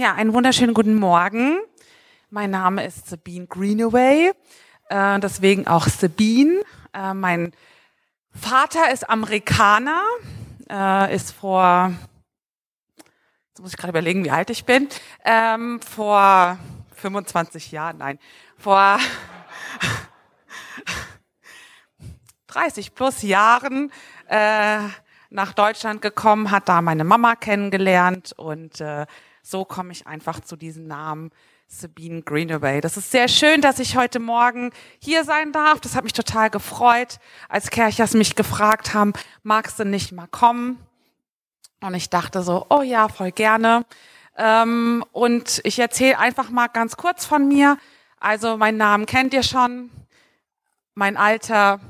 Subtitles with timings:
[0.00, 1.58] Ja, einen wunderschönen guten Morgen.
[2.30, 4.32] Mein Name ist Sabine Greenaway,
[4.88, 6.62] äh, deswegen auch Sabine.
[6.94, 7.52] Äh, mein
[8.32, 10.02] Vater ist Amerikaner,
[10.70, 11.92] äh, ist vor,
[13.48, 14.88] jetzt muss ich gerade überlegen, wie alt ich bin,
[15.22, 16.56] ähm, vor
[16.96, 18.18] 25 Jahren, nein,
[18.56, 18.98] vor
[22.46, 23.92] 30 plus Jahren
[24.28, 24.78] äh,
[25.28, 29.04] nach Deutschland gekommen, hat da meine Mama kennengelernt und äh,
[29.50, 31.30] so komme ich einfach zu diesem Namen
[31.66, 32.80] Sabine Greenaway.
[32.80, 35.80] Das ist sehr schön, dass ich heute Morgen hier sein darf.
[35.80, 37.18] Das hat mich total gefreut,
[37.48, 40.78] als Kerchers mich gefragt haben, magst du nicht mal kommen?
[41.80, 43.84] Und ich dachte so, oh ja, voll gerne.
[44.36, 47.76] Ähm, und ich erzähle einfach mal ganz kurz von mir.
[48.18, 49.90] Also mein Namen kennt ihr schon.
[50.94, 51.80] Mein Alter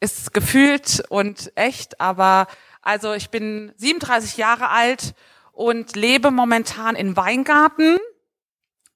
[0.00, 2.46] ist gefühlt und echt, aber
[2.80, 5.14] also ich bin 37 Jahre alt
[5.60, 7.98] und lebe momentan in Weingarten,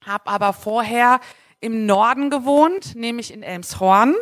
[0.03, 1.19] habe aber vorher
[1.59, 4.15] im Norden gewohnt, nämlich in Elmshorn.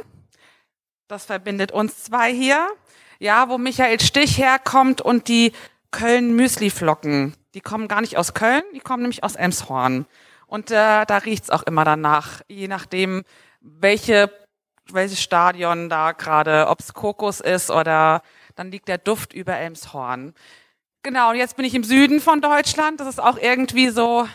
[1.08, 2.68] Das verbindet uns zwei hier.
[3.20, 5.54] Ja, wo Michael Stich herkommt und die
[5.92, 7.34] Köln Müsliflocken.
[7.54, 10.06] Die kommen gar nicht aus Köln, die kommen nämlich aus Elmshorn.
[10.46, 13.24] Und äh, da riecht's auch immer danach, je nachdem,
[13.62, 14.30] welche
[14.92, 18.22] welches Stadion da gerade, ob's Kokos ist oder
[18.56, 20.34] dann liegt der Duft über Elmshorn.
[21.06, 23.02] Genau, und jetzt bin ich im Süden von Deutschland.
[23.02, 24.26] Das ist auch irgendwie so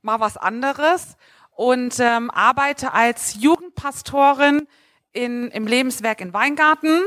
[0.00, 1.16] mal was anderes.
[1.50, 4.66] Und ähm, arbeite als Jugendpastorin
[5.12, 7.02] in, im Lebenswerk in Weingarten.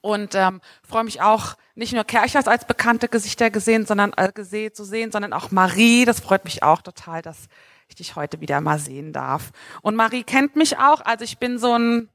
[0.00, 4.74] Und ähm, freue mich auch, nicht nur Kerchers als bekannte Gesichter gesehen, sondern äh, gesehen,
[4.74, 6.04] zu sehen, sondern auch Marie.
[6.04, 7.46] Das freut mich auch total, dass
[7.86, 9.52] ich dich heute wieder mal sehen darf.
[9.80, 11.02] Und Marie kennt mich auch.
[11.02, 12.08] Also ich bin so ein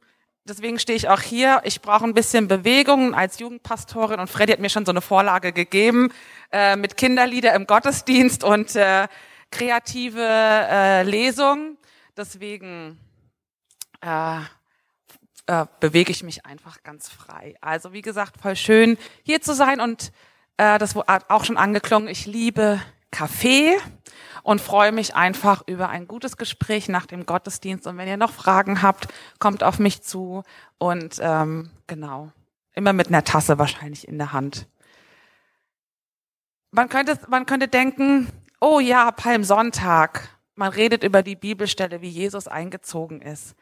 [0.46, 1.62] deswegen stehe ich auch hier.
[1.64, 5.54] Ich brauche ein bisschen Bewegung als Jugendpastorin und Freddy hat mir schon so eine Vorlage
[5.54, 6.12] gegeben
[6.52, 9.08] äh, mit Kinderlieder im Gottesdienst und äh,
[9.52, 11.78] kreative äh, Lesung.
[12.18, 13.00] Deswegen
[14.02, 14.40] äh,
[15.48, 17.56] äh, bewege ich mich einfach ganz frei.
[17.62, 20.12] Also wie gesagt, voll schön hier zu sein und
[20.58, 22.08] äh, das wurde auch schon angeklungen.
[22.08, 23.78] Ich liebe Kaffee
[24.44, 27.86] und freue mich einfach über ein gutes Gespräch nach dem Gottesdienst.
[27.88, 29.08] Und wenn ihr noch Fragen habt,
[29.40, 30.44] kommt auf mich zu
[30.78, 32.32] und ähm, genau,
[32.74, 34.68] immer mit einer Tasse wahrscheinlich in der Hand.
[36.72, 38.28] Man könnte, man könnte denken,
[38.60, 40.30] oh ja, Palmsonntag.
[40.56, 43.56] Man redet über die Bibelstelle, wie Jesus eingezogen ist.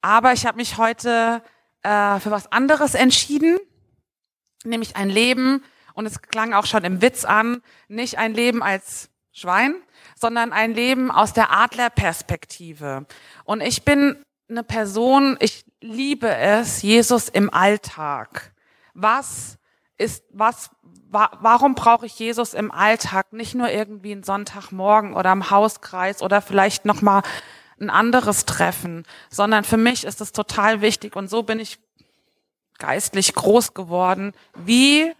[0.00, 1.42] Aber ich habe mich heute
[1.82, 3.58] äh, für was anderes entschieden,
[4.64, 5.62] nämlich ein Leben,
[5.98, 9.74] und es klang auch schon im Witz an, nicht ein Leben als Schwein,
[10.14, 13.04] sondern ein Leben aus der Adlerperspektive.
[13.42, 14.16] Und ich bin
[14.48, 18.52] eine Person, ich liebe es, Jesus im Alltag.
[18.94, 19.58] Was
[19.96, 20.70] ist, was,
[21.10, 23.32] wa warum brauche ich Jesus im Alltag?
[23.32, 27.22] Nicht nur irgendwie einen Sonntagmorgen oder im Hauskreis oder vielleicht nochmal
[27.80, 31.80] ein anderes Treffen, sondern für mich ist es total wichtig und so bin ich
[32.78, 34.32] geistlich groß geworden.
[34.54, 35.12] Wie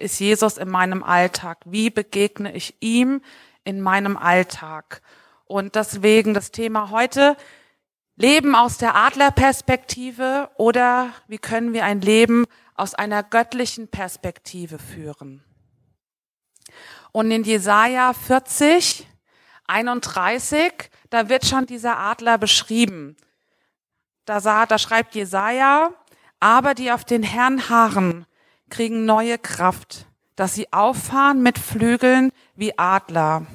[0.00, 1.58] ist Jesus in meinem Alltag?
[1.64, 3.22] Wie begegne ich ihm
[3.64, 5.02] in meinem Alltag?
[5.44, 7.36] Und deswegen das Thema heute,
[8.16, 15.42] Leben aus der Adlerperspektive oder wie können wir ein Leben aus einer göttlichen Perspektive führen?
[17.12, 19.06] Und in Jesaja 40,
[19.66, 20.72] 31,
[21.08, 23.16] da wird schon dieser Adler beschrieben.
[24.24, 25.92] Da, sah, da schreibt Jesaja,
[26.40, 28.26] aber die auf den Herrn harren,
[28.70, 33.46] kriegen neue Kraft, dass sie auffahren mit Flügeln wie Adler,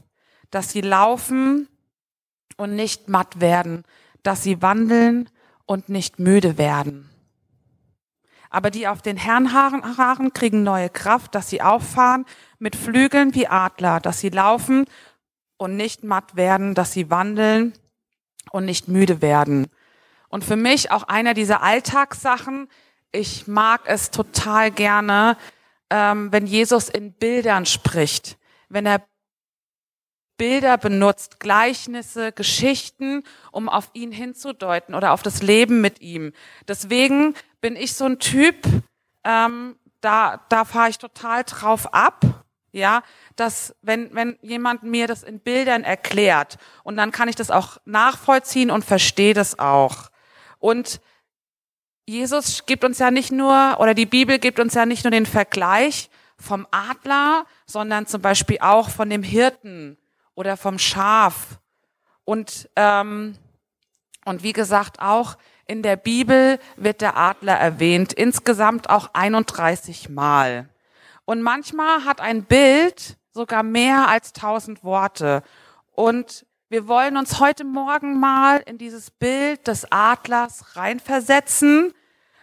[0.52, 1.68] dass sie laufen
[2.58, 3.84] und nicht matt werden,
[4.24, 5.30] dass sie wandeln
[5.66, 7.10] und nicht müde werden.
[8.50, 12.26] Aber die auf den Herrn harren, kriegen neue Kraft, dass sie auffahren
[12.60, 14.86] mit Flügeln wie Adler, dass sie laufen
[15.58, 17.74] und nicht matt werden, dass sie wandeln
[18.52, 19.68] und nicht müde werden.
[20.30, 22.70] Und für mich auch einer dieser Alltagssachen,
[23.16, 25.38] ich mag es total gerne,
[25.90, 28.38] ähm, wenn Jesus in Bildern spricht,
[28.70, 29.06] wenn er
[30.38, 36.34] Bilder benutzt, Gleichnisse, Geschichten, um auf ihn hinzudeuten oder auf das Leben mit ihm.
[36.68, 38.58] Deswegen bin ich so ein Typ,
[39.24, 42.26] ähm, da, da fahre ich total drauf ab,
[42.74, 43.02] ja,
[43.38, 47.78] dass wenn, wenn jemand mir das in Bildern erklärt und dann kann ich das auch
[47.86, 50.10] nachvollziehen und verstehe das auch.
[50.60, 51.00] Und
[52.08, 55.26] Jesus gibt uns ja nicht nur, oder die Bibel gibt uns ja nicht nur den
[55.26, 59.98] Vergleich vom Adler, sondern zum Beispiel auch von dem Hirten
[60.36, 61.60] oder vom Schaf.
[62.24, 63.36] Und, ähm,
[64.26, 70.70] und wie gesagt, auch in der Bibel wird der Adler erwähnt, insgesamt auch 31 Mal.
[71.26, 75.42] Und manchmal hat ein Bild sogar mehr als tausend Worte.
[75.94, 81.94] Und wir wollen uns heute Morgen mal in dieses Bild des Adlers reinversetzen.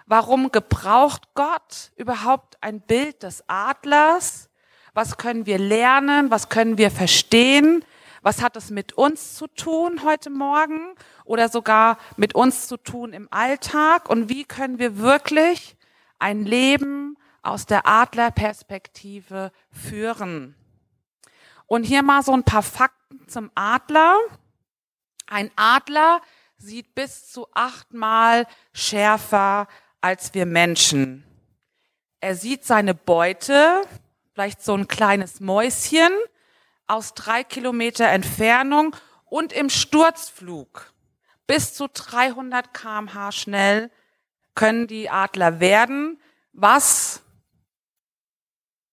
[0.07, 4.49] Warum gebraucht Gott überhaupt ein Bild des Adlers?
[4.95, 6.31] Was können wir lernen?
[6.31, 7.85] Was können wir verstehen?
[8.23, 10.95] Was hat es mit uns zu tun heute Morgen
[11.25, 14.09] oder sogar mit uns zu tun im Alltag?
[14.09, 15.77] Und wie können wir wirklich
[16.21, 20.55] ein Leben aus der Adlerperspektive führen?
[21.73, 24.19] Und hier mal so ein paar Fakten zum Adler.
[25.27, 26.21] Ein Adler
[26.59, 29.69] sieht bis zu achtmal schärfer
[30.03, 31.25] als wir Menschen.
[32.21, 33.81] Er sieht seine Beute,
[34.35, 36.13] vielleicht so ein kleines Mäuschen,
[36.89, 38.95] aus drei Kilometer Entfernung
[39.25, 40.93] und im Sturzflug
[41.47, 43.91] bis zu 300 kmh schnell
[44.55, 46.21] können die Adler werden,
[46.53, 47.23] was,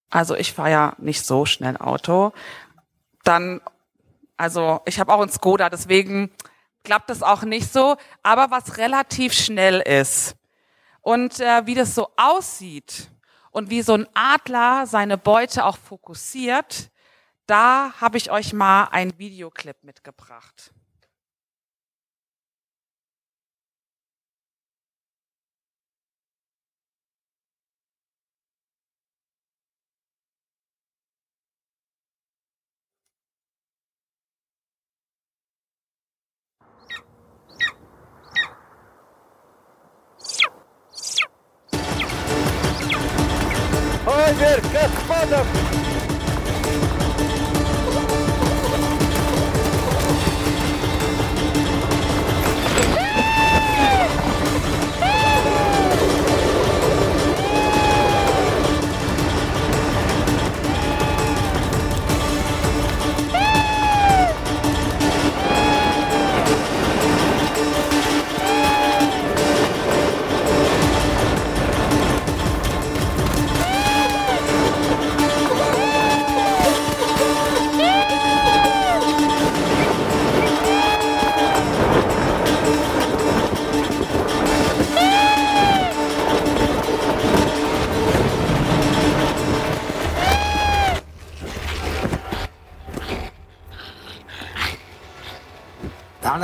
[0.09, 2.31] also ich fahre ja nicht so schnell Auto,
[3.29, 3.61] dann,
[4.35, 6.31] also ich habe auch einen Skoda, deswegen
[6.83, 10.35] klappt das auch nicht so, aber was relativ schnell ist
[11.01, 13.11] und äh, wie das so aussieht
[13.51, 16.89] und wie so ein Adler seine Beute auch fokussiert,
[17.45, 20.73] da habe ich euch mal ein Videoclip mitgebracht.
[44.09, 45.45] Ой, Верь Кахманов!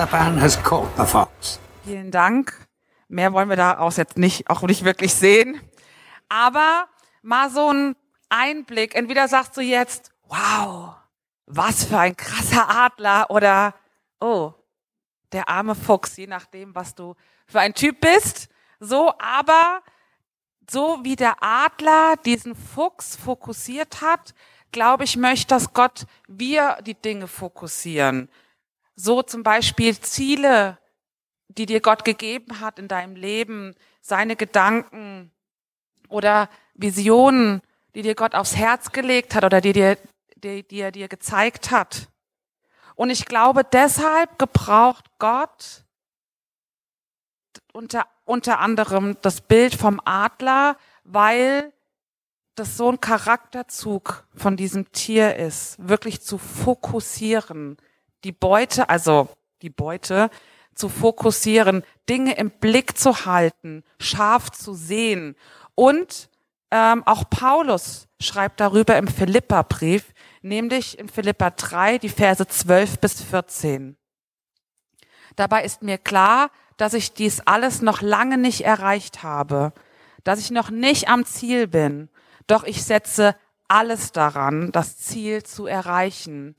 [0.06, 1.60] Taliban has caught the fox.
[1.84, 2.54] Vielen Dank.
[3.08, 5.60] Mehr wollen wir daraus jetzt nicht, auch nicht wirklich sehen.
[6.30, 6.88] Aber
[7.24, 7.96] mal so ein
[8.30, 8.94] Einblick.
[8.94, 10.96] Entweder sagst du jetzt, wow,
[11.48, 13.74] was für ein krasser Adler oder,
[14.20, 14.54] oh,
[15.32, 17.16] der arme Fuchs, je nachdem, was du
[17.48, 18.50] für ein Typ bist.
[18.80, 19.82] So, aber
[20.70, 24.36] so wie der Adler diesen Fuchs fokussiert hat,
[24.72, 28.30] glaube ich, möchte, dass Gott wir die Dinge fokussieren.
[28.96, 30.78] So zum Beispiel Ziele,
[31.50, 35.32] die dir Gott gegeben hat in deinem Leben, seine Gedanken
[36.08, 37.62] oder Visionen,
[37.94, 39.98] die dir Gott aufs Herz gelegt hat oder die dir,
[40.36, 42.10] die, die er dir gezeigt hat.
[42.96, 45.84] Und ich glaube, deshalb gebraucht Gott
[47.74, 51.74] unter, unter anderem das Bild vom Adler, weil
[52.56, 57.78] das so ein Charakterzug von diesem Tier ist, wirklich zu fokussieren,
[58.24, 59.30] die Beute, also
[59.62, 60.30] die Beute
[60.74, 65.36] zu fokussieren, Dinge im Blick zu halten, scharf zu sehen.
[65.74, 66.30] Und
[66.72, 73.22] ähm, auch Paulus schreibt darüber im Philipperbrief, nämlich in Philippa 3, die Verse 12 bis
[73.22, 73.98] 14.
[75.36, 79.74] Dabei ist mir klar, dass ich dies alles noch lange nicht erreicht habe,
[80.24, 82.10] dass ich noch nicht am Ziel bin,
[82.48, 83.36] doch ich setze
[83.68, 86.56] alles daran, das Ziel zu erreichen,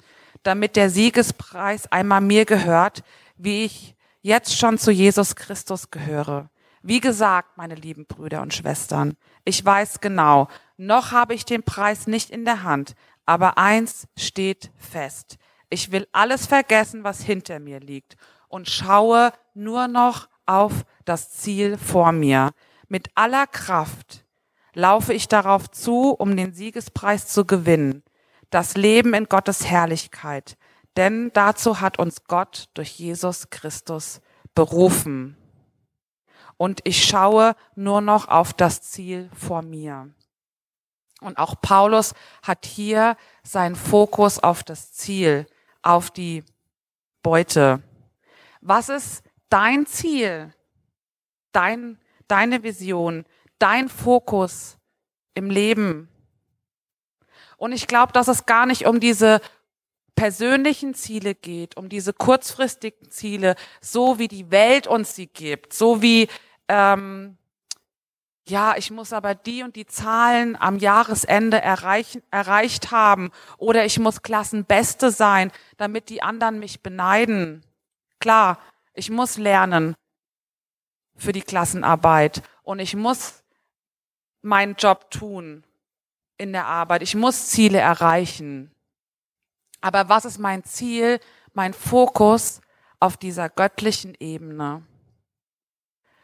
[0.46, 3.02] damit der Siegespreis einmal mir gehört,
[3.36, 6.50] wie ich jetzt schon zu Jesus Christus gehöre.
[6.82, 12.06] Wie gesagt, meine lieben Brüder und Schwestern, ich weiß genau, noch habe ich den Preis
[12.06, 15.36] nicht in der Hand, aber eins steht fest.
[15.68, 18.16] Ich will alles vergessen, was hinter mir liegt
[18.48, 22.50] und schaue nur noch auf das Ziel vor mir.
[22.88, 24.24] Mit aller Kraft
[24.74, 28.04] laufe ich darauf zu, um den Siegespreis zu gewinnen
[28.50, 30.56] das Leben in Gottes Herrlichkeit.
[30.96, 34.20] Denn dazu hat uns Gott durch Jesus Christus
[34.54, 35.36] berufen.
[36.56, 40.10] Und ich schaue nur noch auf das Ziel vor mir.
[41.20, 45.46] Und auch Paulus hat hier seinen Fokus auf das Ziel,
[45.82, 46.44] auf die
[47.22, 47.82] Beute.
[48.60, 50.54] Was ist dein Ziel,
[51.52, 51.98] dein,
[52.28, 53.24] deine Vision,
[53.58, 54.78] dein Fokus
[55.34, 56.08] im Leben?
[57.56, 59.40] Und ich glaube, dass es gar nicht um diese
[60.14, 66.02] persönlichen Ziele geht, um diese kurzfristigen Ziele, so wie die Welt uns sie gibt, so
[66.02, 66.28] wie
[66.68, 67.36] ähm,
[68.48, 73.98] ja, ich muss aber die und die Zahlen am Jahresende erreichen, erreicht haben oder ich
[73.98, 77.64] muss Klassenbeste sein, damit die anderen mich beneiden.
[78.20, 78.58] Klar,
[78.94, 79.96] ich muss lernen
[81.16, 83.42] für die Klassenarbeit und ich muss
[84.42, 85.64] meinen Job tun
[86.38, 87.02] in der Arbeit.
[87.02, 88.70] Ich muss Ziele erreichen.
[89.80, 91.20] Aber was ist mein Ziel,
[91.52, 92.60] mein Fokus
[93.00, 94.82] auf dieser göttlichen Ebene?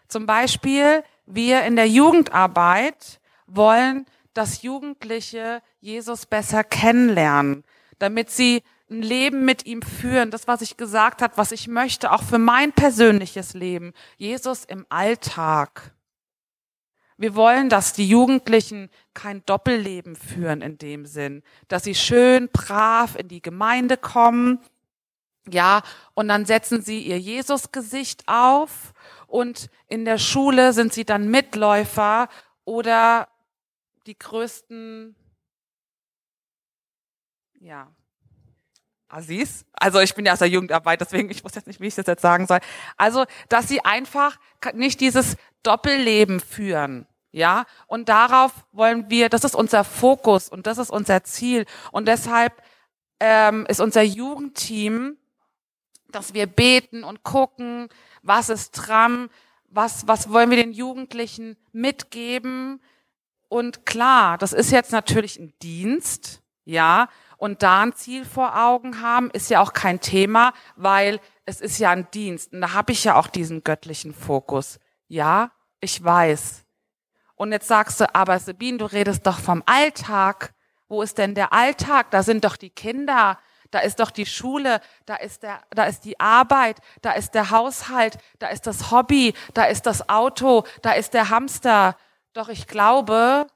[0.09, 7.65] Zum Beispiel, wir in der Jugendarbeit wollen, dass Jugendliche Jesus besser kennenlernen,
[7.99, 10.31] damit sie ein Leben mit ihm führen.
[10.31, 13.93] Das, was ich gesagt habe, was ich möchte, auch für mein persönliches Leben.
[14.17, 15.93] Jesus im Alltag.
[17.23, 23.15] Wir wollen, dass die Jugendlichen kein Doppelleben führen in dem Sinn, dass sie schön brav
[23.15, 24.59] in die Gemeinde kommen,
[25.49, 25.83] ja,
[26.15, 28.93] und dann setzen sie ihr Jesusgesicht auf
[29.29, 32.29] und in der Schule sind sie dann Mitläufer
[32.65, 33.29] oder
[34.09, 35.15] die größten,
[37.61, 37.89] ja,
[39.07, 39.65] Assis.
[39.75, 42.07] Also ich bin ja aus der Jugendarbeit, deswegen ich wusste jetzt nicht, wie ich das
[42.09, 42.59] jetzt sagen soll.
[42.97, 44.41] Also, dass sie einfach
[44.75, 47.07] nicht dieses Doppelleben führen.
[47.33, 51.65] Ja, und darauf wollen wir, das ist unser Fokus und das ist unser Ziel.
[51.91, 52.63] Und deshalb
[53.21, 55.17] ähm, ist unser Jugendteam,
[56.11, 57.89] dass wir beten und gucken,
[58.23, 59.31] was ist dran,
[59.65, 62.83] was, was wollen wir den Jugendlichen mitgeben.
[63.49, 67.09] Und klar, das ist jetzt natürlich ein Dienst, ja,
[67.39, 71.79] und da ein Ziel vor Augen haben, ist ja auch kein Thema, weil es ist
[71.79, 72.53] ja ein Dienst.
[72.53, 74.79] Und da habe ich ja auch diesen göttlichen Fokus.
[75.09, 76.65] Ja, ich weiß.
[77.43, 80.55] Und jetzt sagst du, aber Sabine, du redest doch vom Alltag.
[80.89, 82.09] Wo ist denn der Alltag?
[82.13, 83.37] Da sind doch die Kinder,
[83.73, 87.51] da ist doch die Schule, da ist der, da ist die Arbeit, da ist der
[87.51, 91.97] Haushalt, da ist das Hobby, da ist das Auto, da ist der Hamster.
[92.33, 93.49] Doch ich glaube,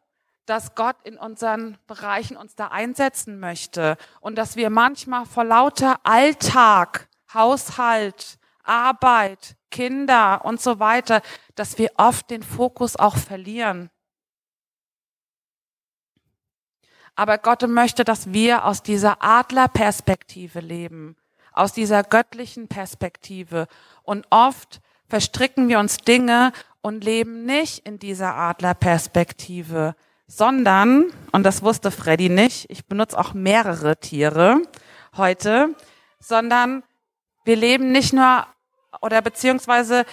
[0.46, 6.00] dass Gott in unseren Bereichen uns da einsetzen möchte und dass wir manchmal vor lauter
[6.02, 11.20] Alltag, Haushalt, Arbeit, Kinder und so weiter,
[11.54, 13.90] dass wir oft den Fokus auch verlieren.
[17.14, 21.16] Aber Gott möchte, dass wir aus dieser Adlerperspektive leben,
[21.52, 23.66] aus dieser göttlichen Perspektive.
[24.02, 29.94] Und oft verstricken wir uns Dinge und leben nicht in dieser Adlerperspektive,
[30.26, 34.62] sondern, und das wusste Freddy nicht, ich benutze auch mehrere Tiere
[35.18, 35.74] heute,
[36.18, 36.82] sondern
[37.44, 38.46] wir leben nicht nur
[39.00, 40.04] oder beziehungsweise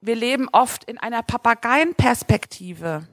[0.00, 3.06] wir leben oft in einer Papageienperspektive,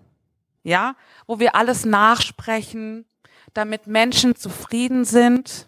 [0.64, 0.96] ja,
[1.28, 3.06] wo wir alles nachsprechen,
[3.54, 5.68] damit Menschen zufrieden sind,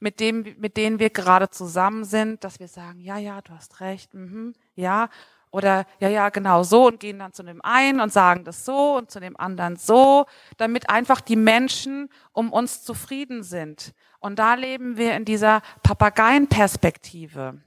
[0.00, 3.80] mit dem, mit denen wir gerade zusammen sind, dass wir sagen, ja, ja, du hast
[3.80, 5.08] recht, mhm, ja,
[5.50, 8.96] oder ja, ja, genau so und gehen dann zu dem einen und sagen das so
[8.96, 10.26] und zu dem anderen so,
[10.56, 13.94] damit einfach die Menschen um uns zufrieden sind.
[14.18, 17.60] Und da leben wir in dieser Papageienperspektive.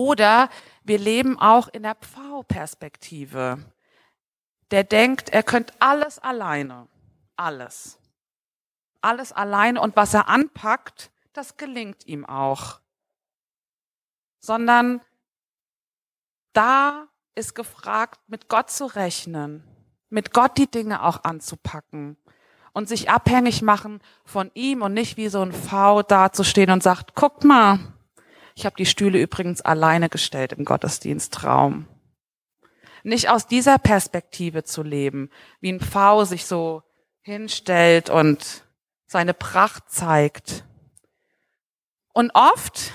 [0.00, 0.48] Oder
[0.82, 3.58] wir leben auch in der Pfau-Perspektive.
[4.70, 6.88] Der denkt, er könnte alles alleine.
[7.36, 7.98] Alles.
[9.02, 9.78] Alles alleine.
[9.78, 12.80] Und was er anpackt, das gelingt ihm auch.
[14.40, 15.02] Sondern
[16.54, 19.62] da ist gefragt, mit Gott zu rechnen,
[20.08, 22.16] mit Gott die Dinge auch anzupacken
[22.72, 27.14] und sich abhängig machen von ihm und nicht wie so ein V dazustehen und sagt,
[27.14, 27.80] guck mal,
[28.60, 31.86] ich habe die Stühle übrigens alleine gestellt im Gottesdienstraum.
[33.02, 35.30] Nicht aus dieser Perspektive zu leben,
[35.62, 36.82] wie ein Pfau sich so
[37.22, 38.66] hinstellt und
[39.06, 40.66] seine Pracht zeigt.
[42.12, 42.92] Und oft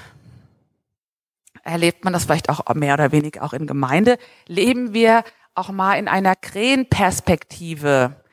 [1.63, 5.23] erlebt man das vielleicht auch mehr oder weniger auch in Gemeinde, leben wir
[5.55, 8.23] auch mal in einer Krähenperspektive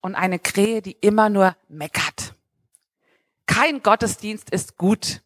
[0.00, 2.36] und eine Krähe, die immer nur meckert.
[3.46, 5.22] Kein Gottesdienst ist gut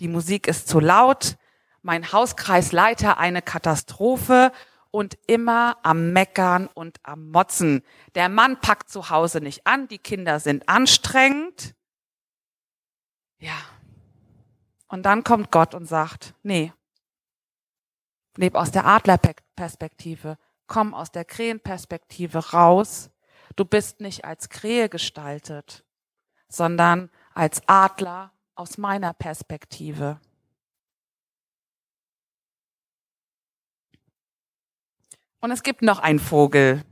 [0.00, 1.36] die Musik ist zu laut,
[1.82, 4.52] mein Hauskreisleiter eine Katastrophe
[4.90, 7.82] und immer am Meckern und am Motzen.
[8.14, 11.74] Der Mann packt zu Hause nicht an, die Kinder sind anstrengend.
[13.38, 13.56] Ja.
[14.88, 16.72] Und dann kommt Gott und sagt, nee,
[18.36, 23.10] leb aus der Adlerperspektive, komm aus der Krähenperspektive raus.
[23.56, 25.84] Du bist nicht als Krähe gestaltet,
[26.48, 30.20] sondern als Adler aus meiner Perspektive.
[35.40, 36.82] Und es gibt noch einen Vogel.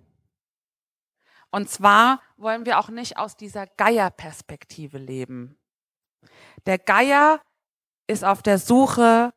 [1.51, 5.59] Und zwar wollen wir auch nicht aus dieser Geierperspektive leben.
[6.67, 7.41] Der Geier
[8.07, 9.35] ist auf der Suche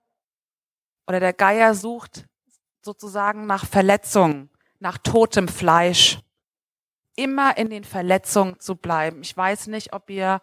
[1.08, 2.28] oder der Geier sucht
[2.84, 6.20] sozusagen nach Verletzung, nach totem Fleisch.
[7.16, 9.22] Immer in den Verletzungen zu bleiben.
[9.22, 10.42] Ich weiß nicht, ob ihr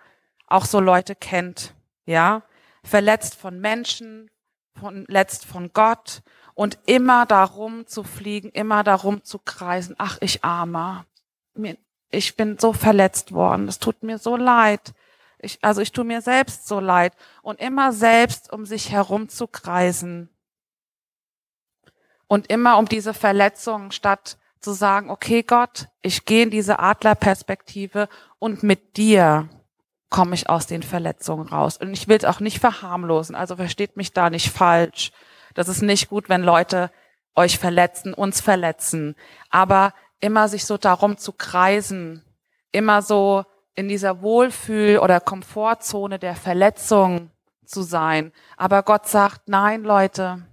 [0.49, 1.76] auch so Leute kennt,
[2.07, 2.43] ja?
[2.83, 4.31] Verletzt von Menschen,
[4.75, 6.23] verletzt von Gott
[6.55, 9.95] und immer darum zu fliegen, immer darum zu kreisen.
[9.99, 11.05] Ach, ich armer.
[12.11, 13.69] Ich bin so verletzt worden.
[13.69, 14.95] Es tut mir so leid.
[15.39, 17.15] Ich, also ich tue mir selbst so leid.
[17.43, 20.31] Und immer selbst um sich herum zu kreisen.
[22.27, 28.09] Und immer um diese Verletzung, statt zu sagen, okay Gott, ich gehe in diese Adlerperspektive
[28.39, 29.49] und mit dir
[30.11, 31.77] komme ich aus den Verletzungen raus.
[31.77, 35.13] Und ich will es auch nicht verharmlosen, also versteht mich da nicht falsch.
[35.55, 36.91] Das ist nicht gut, wenn Leute
[37.35, 39.17] euch verletzen, uns verletzen.
[39.51, 42.25] Aber immer sich so darum zu kreisen,
[42.73, 43.45] immer so
[43.75, 47.31] in dieser Wohlfühl- oder Komfortzone der Verletzung
[47.65, 48.33] zu sein.
[48.57, 50.47] Aber Gott sagt, nein, Leute,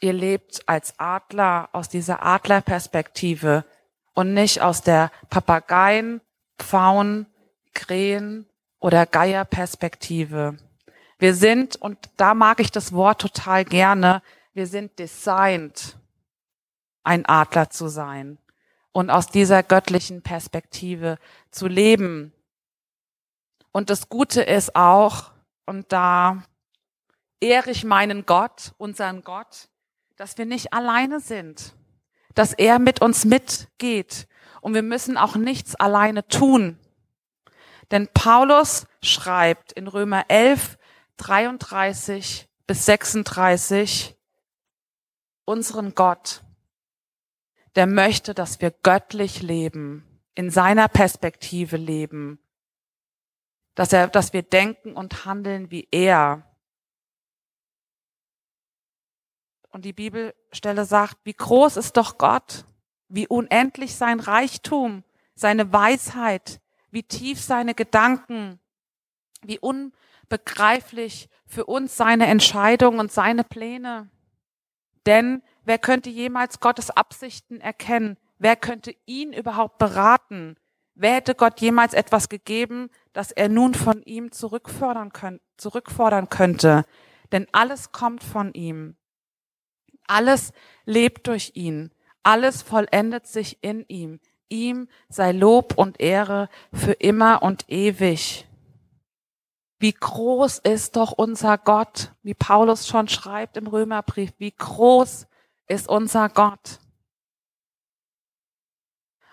[0.00, 3.64] ihr lebt als Adler aus dieser Adlerperspektive
[4.14, 6.20] und nicht aus der Papageien,
[6.58, 7.26] Pfauen,
[7.74, 8.46] Krähen
[8.78, 10.56] oder Geierperspektive.
[11.18, 14.22] Wir sind, und da mag ich das Wort total gerne,
[14.52, 15.96] wir sind designed,
[17.02, 18.38] ein Adler zu sein
[18.92, 21.18] und aus dieser göttlichen Perspektive
[21.50, 22.32] zu leben.
[23.72, 25.32] Und das Gute ist auch,
[25.66, 26.42] und da
[27.40, 29.68] ehre ich meinen Gott, unseren Gott,
[30.16, 31.74] dass wir nicht alleine sind,
[32.34, 34.26] dass er mit uns mitgeht
[34.66, 36.76] und wir müssen auch nichts alleine tun.
[37.92, 40.76] Denn Paulus schreibt in Römer 11,
[41.18, 44.16] 33 bis 36,
[45.44, 46.42] unseren Gott,
[47.76, 50.04] der möchte, dass wir göttlich leben,
[50.34, 52.40] in seiner Perspektive leben,
[53.76, 56.42] dass er, dass wir denken und handeln wie er.
[59.68, 62.64] Und die Bibelstelle sagt, wie groß ist doch Gott,
[63.08, 68.58] wie unendlich sein Reichtum, seine Weisheit, wie tief seine Gedanken,
[69.42, 74.10] wie unbegreiflich für uns seine Entscheidungen und seine Pläne.
[75.04, 78.16] Denn wer könnte jemals Gottes Absichten erkennen?
[78.38, 80.56] Wer könnte ihn überhaupt beraten?
[80.94, 86.84] Wer hätte Gott jemals etwas gegeben, das er nun von ihm zurückfordern, könnt, zurückfordern könnte?
[87.32, 88.96] Denn alles kommt von ihm.
[90.06, 90.52] Alles
[90.84, 91.92] lebt durch ihn.
[92.26, 94.18] Alles vollendet sich in ihm.
[94.48, 98.48] Ihm sei Lob und Ehre für immer und ewig.
[99.78, 105.28] Wie groß ist doch unser Gott, wie Paulus schon schreibt im Römerbrief, wie groß
[105.68, 106.80] ist unser Gott.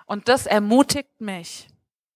[0.06, 1.70] Und das ermutigt mich,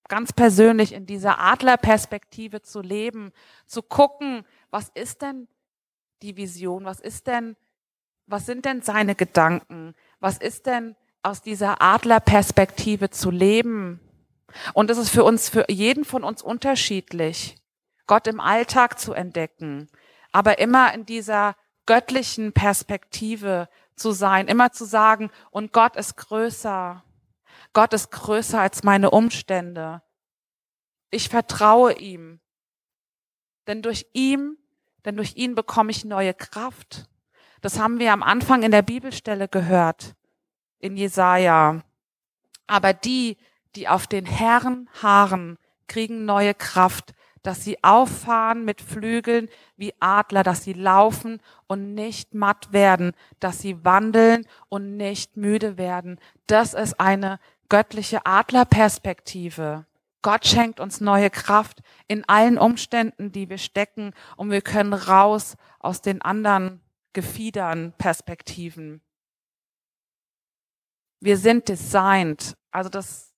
[0.07, 3.31] ganz persönlich in dieser Adlerperspektive zu leben,
[3.65, 5.47] zu gucken, was ist denn
[6.21, 7.57] die Vision, was ist denn,
[8.27, 13.99] was sind denn seine Gedanken, was ist denn aus dieser Adlerperspektive zu leben.
[14.73, 17.57] Und das ist für uns, für jeden von uns unterschiedlich.
[18.07, 19.89] Gott im Alltag zu entdecken,
[20.31, 27.03] aber immer in dieser göttlichen Perspektive zu sein, immer zu sagen, und Gott ist größer.
[27.73, 30.01] Gott ist größer als meine Umstände.
[31.09, 32.39] Ich vertraue ihm.
[33.67, 34.57] Denn durch ihm,
[35.03, 37.09] denn durch ihn bekomme ich neue Kraft.
[37.61, 40.15] Das haben wir am Anfang in der Bibelstelle gehört,
[40.79, 41.81] in Jesaja.
[42.67, 43.37] Aber die,
[43.75, 47.13] die auf den Herrn harren, kriegen neue Kraft
[47.47, 53.59] dass sie auffahren mit Flügeln wie Adler, dass sie laufen und nicht matt werden, dass
[53.59, 56.19] sie wandeln und nicht müde werden.
[56.47, 57.39] Das ist eine
[57.69, 59.85] göttliche Adlerperspektive.
[60.23, 65.55] Gott schenkt uns neue Kraft in allen Umständen, die wir stecken und wir können raus
[65.79, 66.81] aus den anderen
[67.13, 69.01] Gefiedern Perspektiven.
[71.19, 73.33] Wir sind designed, also das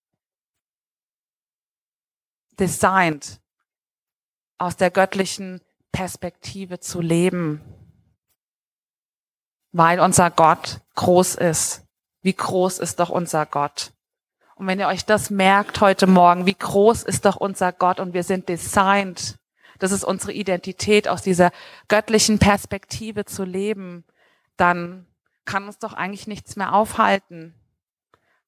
[2.59, 3.39] designed
[4.57, 7.61] aus der göttlichen Perspektive zu leben,
[9.71, 11.85] weil unser Gott groß ist.
[12.21, 13.93] Wie groß ist doch unser Gott?
[14.55, 18.13] Und wenn ihr euch das merkt heute Morgen, wie groß ist doch unser Gott und
[18.13, 19.38] wir sind designed,
[19.79, 21.51] das ist unsere Identität, aus dieser
[21.87, 24.03] göttlichen Perspektive zu leben,
[24.57, 25.07] dann
[25.45, 27.55] kann uns doch eigentlich nichts mehr aufhalten.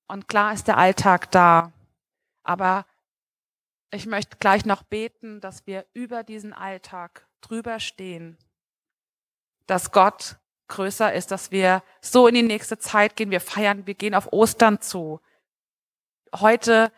[0.07, 1.71] Und klar ist der Alltag da,
[2.43, 2.85] aber
[3.91, 8.37] ich möchte gleich noch beten, dass wir über diesen Alltag drüber stehen,
[9.67, 13.31] dass Gott größer ist, dass wir so in die nächste Zeit gehen.
[13.31, 15.19] Wir feiern, wir gehen auf Ostern zu.
[16.33, 16.91] heute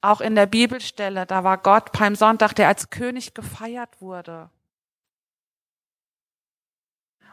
[0.00, 4.50] auch in der Bibelstelle, da war Gott Palmsonntag, der als König gefeiert wurde.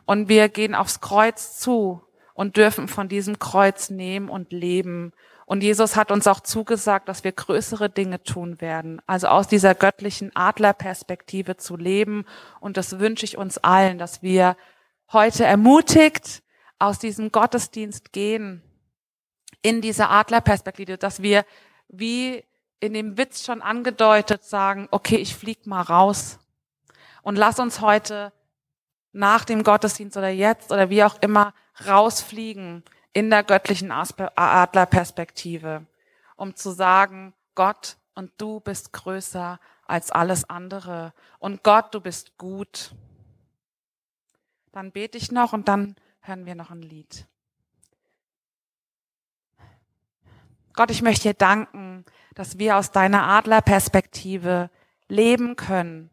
[0.05, 2.01] Und wir gehen aufs Kreuz zu
[2.33, 5.13] und dürfen von diesem Kreuz nehmen und leben.
[5.45, 9.01] Und Jesus hat uns auch zugesagt, dass wir größere Dinge tun werden.
[9.07, 12.25] Also aus dieser göttlichen Adlerperspektive zu leben.
[12.59, 14.57] Und das wünsche ich uns allen, dass wir
[15.11, 16.43] heute ermutigt
[16.79, 18.63] aus diesem Gottesdienst gehen
[19.61, 21.45] in diese Adlerperspektive, dass wir
[21.87, 22.43] wie
[22.79, 26.39] in dem Witz schon angedeutet sagen, okay, ich flieg mal raus.
[27.21, 28.31] Und lass uns heute
[29.11, 31.53] nach dem Gottesdienst oder jetzt oder wie auch immer
[31.87, 32.83] rausfliegen
[33.13, 35.85] in der göttlichen Adlerperspektive,
[36.35, 42.37] um zu sagen, Gott und du bist größer als alles andere und Gott, du bist
[42.37, 42.93] gut.
[44.71, 47.25] Dann bete ich noch und dann hören wir noch ein Lied.
[50.75, 54.69] Gott, ich möchte dir danken, dass wir aus deiner Adlerperspektive
[55.07, 56.09] leben können,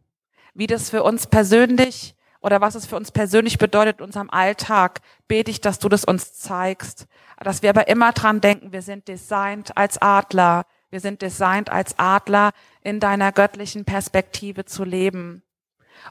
[0.54, 5.00] wie das für uns persönlich oder was es für uns persönlich bedeutet in unserem Alltag,
[5.28, 7.06] bete ich, dass du das uns zeigst.
[7.38, 10.66] Dass wir aber immer dran denken, wir sind designt als Adler.
[10.90, 15.42] Wir sind designt als Adler in deiner göttlichen Perspektive zu leben.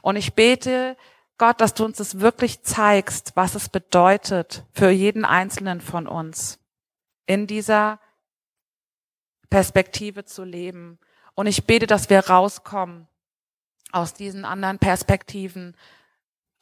[0.00, 0.96] Und ich bete,
[1.38, 6.58] Gott, dass du uns das wirklich zeigst, was es bedeutet für jeden Einzelnen von uns,
[7.26, 8.00] in dieser
[9.52, 10.98] Perspektive zu leben.
[11.34, 13.06] Und ich bete, dass wir rauskommen
[13.92, 15.76] aus diesen anderen Perspektiven,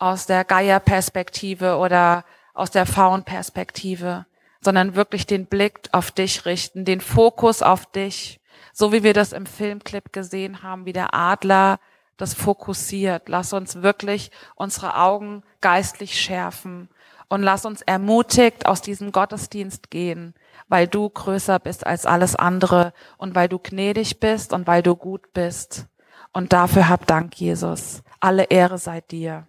[0.00, 4.26] aus der Geierperspektive oder aus der Faunperspektive,
[4.60, 8.40] sondern wirklich den Blick auf dich richten, den Fokus auf dich,
[8.72, 11.78] so wie wir das im Filmclip gesehen haben, wie der Adler
[12.16, 13.28] das fokussiert.
[13.28, 16.88] Lass uns wirklich unsere Augen geistlich schärfen
[17.30, 20.34] und lass uns ermutigt aus diesem Gottesdienst gehen,
[20.68, 24.96] weil du größer bist als alles andere und weil du gnädig bist und weil du
[24.96, 25.86] gut bist.
[26.32, 28.02] Und dafür hab Dank, Jesus.
[28.18, 29.46] Alle Ehre sei dir.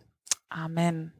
[0.49, 1.11] Amen.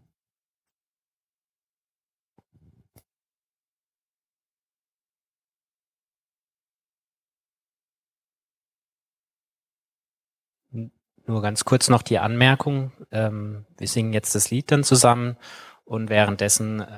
[11.25, 12.91] Nur ganz kurz noch die Anmerkung.
[13.11, 15.37] Ähm, wir singen jetzt das Lied dann zusammen
[15.85, 16.85] und währenddessen